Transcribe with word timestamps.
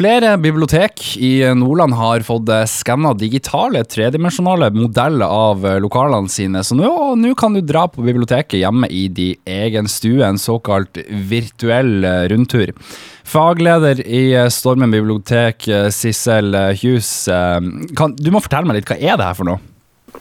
Flere 0.00 0.38
bibliotek 0.40 1.02
i 1.20 1.42
Nordland 1.52 1.92
har 1.92 2.22
fått 2.24 2.48
skanna 2.72 3.10
digitale 3.12 3.82
tredimensjonale 3.84 4.70
modeller 4.72 5.28
av 5.28 5.66
lokalene 5.84 6.32
sine, 6.32 6.62
så 6.64 6.72
nå, 6.78 7.34
kan 7.36 7.52
du 7.52 7.60
dra 7.60 7.82
på 7.84 8.00
biblioteket 8.06 8.62
hjemme 8.62 8.88
i 8.88 9.02
din 9.12 9.36
egen 9.44 9.90
stue, 9.92 10.24
en 10.24 10.40
såkalt 10.40 10.96
virtuell 11.28 12.06
rundtur. 12.32 12.72
Fagleder 13.28 14.00
i 14.00 14.22
Stormen 14.48 14.96
bibliotek, 14.96 15.68
Sissel 15.92 16.56
Hughes, 16.80 17.12
kan, 17.92 18.16
du 18.16 18.32
må 18.32 18.40
fortelle 18.40 18.72
meg 18.72 18.80
litt, 18.80 18.88
hva 18.88 18.96
er 18.96 19.20
det 19.20 19.28
her 19.28 19.36
for 19.36 19.52
noe? 19.52 19.60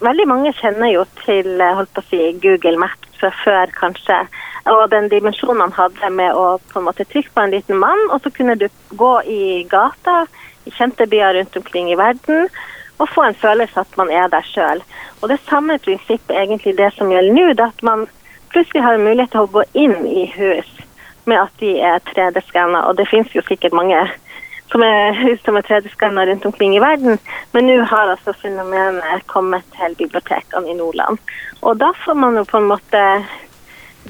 Veldig 0.00 0.30
mange 0.32 0.56
kjenner 0.56 0.88
jo 0.94 1.04
til 1.20 1.60
holdt 1.60 1.92
på 1.92 2.00
å 2.00 2.08
si, 2.08 2.22
Google 2.40 2.80
Maps 2.80 3.20
fra 3.20 3.28
før, 3.44 3.76
kanskje 3.76 4.24
og 4.66 4.90
den 4.90 5.08
dimensjonen 5.12 5.62
han 5.66 5.74
hadde 5.76 6.10
med 6.10 6.34
å 6.34 6.46
på 6.72 6.80
en 6.80 6.88
måte 6.88 7.06
trykke 7.06 7.32
på 7.34 7.44
en 7.44 7.54
liten 7.54 7.78
mann, 7.78 8.02
og 8.10 8.22
så 8.22 8.32
kunne 8.34 8.56
du 8.58 8.66
gå 8.98 9.12
i 9.22 9.42
gata 9.70 10.24
i 10.66 10.72
kjente 10.74 11.06
byer 11.06 11.38
rundt 11.38 11.56
omkring 11.60 11.92
i 11.92 11.98
verden 11.98 12.48
og 12.98 13.10
få 13.12 13.26
en 13.26 13.38
følelse 13.38 13.80
at 13.80 13.98
man 14.00 14.10
er 14.10 14.28
der 14.32 14.46
sjøl. 14.48 14.82
Og 15.20 15.28
det 15.28 15.38
samme 15.48 15.78
prinsippet 15.84 16.36
egentlig 16.36 16.76
det 16.78 16.90
som 16.96 17.12
gjelder 17.12 17.36
nå, 17.36 17.48
det 17.52 17.68
at 17.68 17.82
man 17.84 18.06
plutselig 18.52 18.82
har 18.82 18.98
mulighet 18.98 19.32
til 19.34 19.44
å 19.44 19.52
gå 19.52 19.64
inn 19.76 19.96
i 20.08 20.24
hus 20.32 20.70
med 21.26 21.42
at 21.42 21.60
de 21.60 21.74
er 21.82 22.00
3D-skanna. 22.08 22.86
Og 22.88 22.96
det 22.96 23.08
finnes 23.10 23.34
jo 23.34 23.44
sikkert 23.46 23.76
mange 23.76 24.00
som 24.72 24.82
er 24.82 25.14
hus 25.20 25.42
som 25.44 25.58
er 25.58 25.66
3D-skanna 25.66 26.24
rundt 26.26 26.46
omkring 26.48 26.76
i 26.76 26.82
verden, 26.82 27.20
men 27.52 27.68
nå 27.68 27.76
har 27.86 28.14
altså 28.14 28.34
fenomenet 28.40 29.26
kommet 29.30 29.66
til 29.76 29.94
bibliotekene 29.98 30.72
i 30.72 30.78
Nordland. 30.78 31.20
Og 31.62 31.78
da 31.80 31.92
får 32.04 32.18
man 32.18 32.38
jo 32.40 32.46
på 32.48 32.58
en 32.60 32.70
måte 32.72 33.02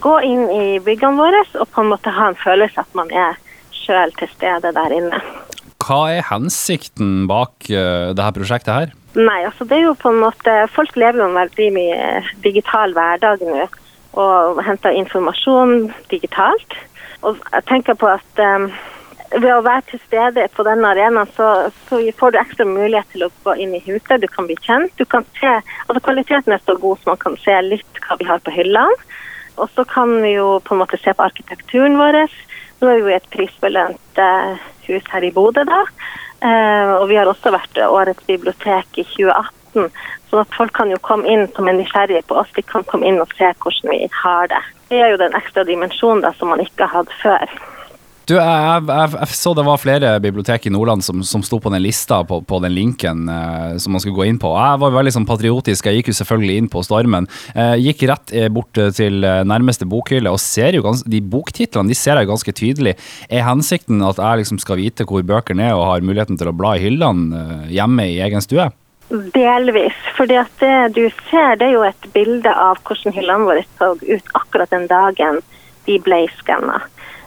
gå 0.03 0.15
inn 0.27 0.47
i 0.53 0.67
byggene 0.85 1.21
våre 1.21 1.43
og 1.61 1.67
på 1.73 1.83
en 1.83 1.91
måte 1.93 2.15
ha 2.15 2.31
en 2.31 2.39
følelse 2.41 2.83
at 2.83 2.99
man 2.99 3.11
er 3.15 3.39
sjøl 3.75 4.13
til 4.19 4.31
stede 4.35 4.73
der 4.77 4.95
inne. 4.95 5.21
Hva 5.83 6.01
er 6.17 6.27
hensikten 6.31 7.27
bak 7.31 7.69
uh, 7.71 8.13
dette 8.17 8.33
prosjektet 8.39 8.73
her? 8.75 8.95
Nei, 9.17 9.41
altså 9.49 9.65
det 9.69 9.79
er 9.79 9.87
jo 9.87 9.97
på 9.97 10.11
en 10.13 10.19
måte 10.21 10.55
Folk 10.75 10.97
lever 10.99 11.23
jo 11.23 11.29
en 11.31 11.39
veldig 11.39 11.69
mye 11.73 12.09
digital 12.45 12.93
hverdag 12.97 13.45
nå 13.47 13.67
og 14.17 14.61
henter 14.65 14.97
informasjon 14.97 15.91
digitalt. 16.09 16.77
Og 17.21 17.37
jeg 17.53 17.65
tenker 17.69 17.97
på 18.01 18.09
at 18.09 18.41
um, 18.41 18.71
ved 19.35 19.51
å 19.53 19.65
være 19.65 19.85
til 19.91 20.01
stede 20.07 20.47
på 20.55 20.65
denne 20.67 20.93
arenaen, 20.95 21.29
så, 21.37 21.69
så, 21.89 22.01
får 22.19 22.33
du 22.33 22.39
ekstra 22.41 22.67
mulighet 22.69 23.09
til 23.13 23.27
å 23.27 23.33
gå 23.45 23.57
inn 23.63 23.75
i 23.77 23.83
huset. 23.85 24.23
Du 24.23 24.29
kan 24.33 24.49
bli 24.49 24.57
kjent. 24.63 24.95
Du 24.97 25.05
kan 25.05 25.27
se, 25.41 25.53
altså 25.87 26.03
Kvaliteten 26.07 26.55
er 26.55 26.63
så 26.65 26.77
god 26.81 27.03
så 27.03 27.13
man 27.13 27.23
kan 27.23 27.37
se 27.43 27.57
litt 27.67 28.03
hva 28.07 28.19
vi 28.21 28.29
har 28.29 28.43
på 28.45 28.55
hyllene. 28.55 29.11
Og 29.57 29.71
så 29.75 29.85
kan 29.89 30.13
vi 30.23 30.35
jo 30.37 30.59
på 30.65 30.75
en 30.75 30.83
måte 30.83 30.99
se 31.01 31.15
på 31.17 31.25
arkitekturen 31.25 31.99
vår. 32.01 32.23
Nå 32.81 32.89
er 32.91 32.99
vi 32.99 33.05
jo 33.07 33.13
i 33.13 33.17
et 33.17 33.29
prisbelønt 33.33 34.21
uh, 34.21 34.57
hus 34.87 35.07
her 35.13 35.25
i 35.25 35.33
Bodø, 35.33 35.65
da. 35.69 35.85
Uh, 36.45 36.93
og 37.01 37.07
vi 37.11 37.17
har 37.17 37.29
også 37.31 37.55
vært 37.55 37.81
årets 37.87 38.27
bibliotek 38.29 39.01
i 39.01 39.07
2018. 39.15 39.89
Så 40.31 40.45
folk 40.57 40.75
kan 40.77 40.91
jo 40.93 41.01
komme 41.05 41.29
inn 41.31 41.47
som 41.57 41.69
er 41.69 41.79
nysgjerrige 41.79 42.27
på 42.29 42.37
oss. 42.41 42.53
De 42.57 42.65
kan 42.65 42.85
komme 42.89 43.09
inn 43.09 43.23
og 43.23 43.33
se 43.39 43.53
hvordan 43.63 43.93
vi 43.93 44.11
har 44.23 44.53
det. 44.53 44.63
Det 44.91 45.01
er 45.03 45.13
jo 45.13 45.23
den 45.23 45.35
ekstra 45.39 45.65
dimensjonen 45.67 46.23
da, 46.25 46.33
som 46.37 46.53
man 46.53 46.63
ikke 46.63 46.87
har 46.87 47.03
hatt 47.03 47.17
før. 47.23 47.57
Du, 48.27 48.33
jeg, 48.35 48.83
jeg, 48.91 49.11
jeg, 49.15 49.35
så 49.39 49.53
det 49.55 49.63
var 49.63 49.79
flere 49.79 50.09
bibliotek 50.19 50.65
i 50.67 50.71
Nordland 50.75 51.05
som, 51.07 51.21
som 51.23 51.45
sto 51.47 51.61
på 51.63 51.71
den 51.71 51.85
lista 51.85 52.25
på, 52.27 52.41
på 52.43 52.59
den 52.65 52.73
linken 52.75 53.29
eh, 53.31 53.77
som 53.79 53.95
man 53.95 54.03
skulle 54.03 54.17
gå 54.17 54.25
inn 54.27 54.41
på. 54.43 54.51
Jeg 54.51 54.81
var 54.83 54.97
veldig 54.97 55.13
sånn 55.15 55.29
patriotisk, 55.29 55.87
jeg 55.87 56.01
gikk 56.01 56.11
jo 56.11 56.17
selvfølgelig 56.19 56.57
inn 56.59 56.71
på 56.73 56.83
Stormen. 56.83 57.29
Eh, 57.55 57.77
gikk 57.85 58.03
rett 58.11 58.35
eh, 58.35 58.49
bort 58.51 58.75
til 58.99 59.23
eh, 59.23 59.45
nærmeste 59.47 59.87
bokhylle 59.87 60.33
og 60.35 60.43
ser 60.43 60.75
jo 60.75 60.83
gans, 60.83 61.05
de 61.07 61.21
boktitlene 61.23 61.95
de 61.95 61.99
ser 61.99 62.19
jeg 62.19 62.31
ganske 62.33 62.57
tydelig. 62.63 62.97
Er 63.31 63.47
hensikten 63.47 64.03
at 64.03 64.19
jeg 64.19 64.43
liksom 64.43 64.59
skal 64.65 64.83
vite 64.83 65.07
hvor 65.07 65.23
bøkene 65.23 65.71
er 65.71 65.79
og 65.79 65.87
har 65.93 66.03
muligheten 66.11 66.41
til 66.41 66.51
å 66.51 66.57
bla 66.57 66.75
i 66.75 66.83
hyllene 66.83 67.45
eh, 67.45 67.71
hjemme 67.79 68.09
i 68.11 68.19
egen 68.27 68.43
stue? 68.43 68.67
Delvis. 69.39 70.03
fordi 70.19 70.43
det 70.59 70.75
du 70.99 71.05
ser, 71.29 71.55
det 71.63 71.71
er 71.71 71.77
jo 71.77 71.87
et 71.87 72.11
bilde 72.11 72.51
av 72.51 72.83
hvordan 72.83 73.15
hyllene 73.15 73.47
våre 73.53 73.63
så 73.79 73.95
ut 74.03 74.35
akkurat 74.35 74.75
den 74.75 74.91
dagen 74.91 75.39
de 75.87 76.03
ble 76.03 76.25
skanna. 76.43 76.83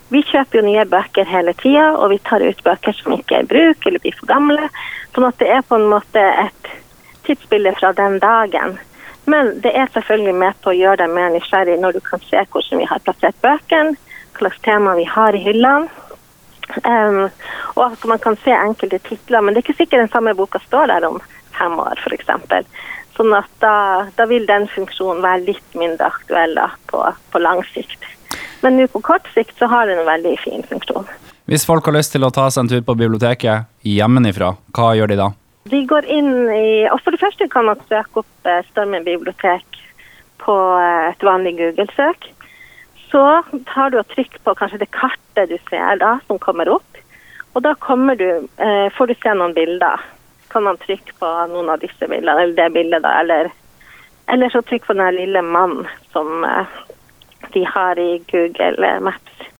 Vi 0.10 0.24
kjøper 0.26 0.60
jo 0.60 0.66
nye 0.66 0.86
bøker 0.90 1.28
hele 1.30 1.54
tida, 1.60 1.92
og 1.94 2.10
vi 2.14 2.20
tar 2.26 2.42
ut 2.42 2.64
bøker 2.66 2.96
som 2.98 3.14
ikke 3.14 3.38
er 3.38 3.46
i 3.46 3.50
bruk 3.52 3.86
eller 3.86 4.02
blir 4.02 4.18
for 4.18 4.32
gamle. 4.32 4.70
Sånn 5.14 5.28
at 5.28 5.38
det 5.42 5.50
er 5.54 5.66
på 5.70 5.78
en 5.78 5.90
måte 5.92 6.24
et 6.46 6.72
tidsbilde 7.28 7.76
fra 7.78 7.94
den 7.98 8.18
dagen. 8.24 8.80
Men 9.30 9.60
det 9.62 9.76
er 9.78 9.92
selvfølgelig 9.94 10.36
med 10.42 10.62
på 10.64 10.72
å 10.72 10.78
gjøre 10.78 11.04
deg 11.04 11.14
mer 11.14 11.34
nysgjerrig 11.36 11.78
når 11.82 11.98
du 11.98 12.02
kan 12.06 12.22
se 12.26 12.42
hvordan 12.42 12.82
vi 12.82 12.90
har 12.90 13.04
plassert 13.06 13.42
bøkene, 13.46 13.98
hva 14.34 14.46
slags 14.48 14.62
tema 14.66 14.96
vi 14.98 15.06
har 15.06 15.38
i 15.38 15.44
hyllene. 15.44 15.90
Um, 16.86 17.24
og 17.76 17.84
at 17.88 18.04
man 18.10 18.22
kan 18.22 18.38
se 18.44 18.54
enkelte 18.54 19.00
titler, 19.06 19.42
men 19.42 19.54
det 19.54 19.62
er 19.62 19.68
ikke 19.68 19.80
sikkert 19.80 20.04
den 20.06 20.12
samme 20.14 20.36
boka 20.38 20.62
står 20.68 20.92
der 20.92 21.08
om 21.08 21.18
fem 21.58 21.78
år, 21.82 22.02
f.eks. 22.02 22.30
Sånn 23.18 23.34
at 23.36 23.50
da, 23.62 23.74
da, 24.16 24.28
vil 24.30 24.46
den 24.48 24.68
funksjonen 24.72 25.22
være 25.26 25.48
litt 25.50 25.78
mindre 25.78 26.12
aktuell 26.14 26.54
da, 26.58 26.70
på, 26.92 27.02
på 27.34 27.42
lang 27.42 27.64
sikt. 27.74 28.06
Men 28.62 28.78
nå 28.78 28.88
på 28.92 29.02
kort 29.06 29.28
sikt 29.34 29.58
så 29.60 29.70
har 29.72 29.88
den 29.88 30.02
en 30.02 30.10
veldig 30.10 30.36
fin 30.44 30.64
funksjon. 30.68 31.08
Hvis 31.50 31.66
folk 31.66 31.88
har 31.88 31.96
lyst 31.96 32.14
til 32.14 32.26
å 32.28 32.32
ta 32.34 32.46
seg 32.52 32.66
en 32.66 32.72
tur 32.72 32.82
på 32.86 32.98
biblioteket 33.00 33.70
hjemmefra, 33.88 34.52
hva 34.76 34.90
gjør 34.98 35.14
de 35.14 35.18
da? 35.18 35.30
De 35.70 35.80
går 35.86 36.06
inn 36.10 36.34
i 36.54 36.88
og 36.90 37.00
For 37.04 37.14
det 37.14 37.22
første 37.22 37.48
kan 37.52 37.68
man 37.70 37.82
søke 37.90 38.22
opp 38.24 38.50
eh, 38.50 38.62
Stormen 38.70 39.06
bibliotek 39.06 39.80
på 40.42 40.56
eh, 40.78 41.10
et 41.12 41.26
vanlig 41.26 41.56
Google-søk. 41.60 42.30
Så 43.10 43.24
tar 43.72 43.90
du 43.90 44.00
og 44.00 44.08
trykker 44.14 44.42
på 44.46 44.56
kanskje 44.58 44.82
det 44.84 44.92
kartet 44.94 45.50
du 45.50 45.58
ser 45.70 46.00
da, 46.02 46.18
som 46.28 46.42
kommer 46.42 46.70
opp. 46.70 47.02
Og 47.58 47.64
da 47.66 47.74
kommer 47.82 48.18
du, 48.20 48.28
eh, 48.62 48.88
får 48.94 49.10
du 49.10 49.16
se 49.18 49.34
noen 49.34 49.56
bilder. 49.58 50.06
Kan 50.54 50.66
man 50.66 50.78
trykke 50.82 51.18
på 51.22 51.32
noen 51.50 51.74
av 51.74 51.82
disse 51.82 52.06
bildene, 52.06 52.46
eller 52.46 52.58
det 52.58 52.70
bildet, 52.78 53.02
da. 53.06 53.16
Eller, 53.24 53.50
eller 54.30 54.54
så 54.54 54.62
trykk 54.66 54.86
på 54.90 54.98
den 54.98 55.18
lille 55.18 55.42
mannen 55.46 55.90
som 56.14 56.46
de 57.54 57.66
har 57.66 58.00
i 58.00 58.22
Google 58.32 59.00
Maps. 59.00 59.39